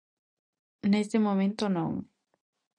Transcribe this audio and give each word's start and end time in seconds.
Neste 0.93 1.17
momento, 1.27 1.63
non. 1.75 1.91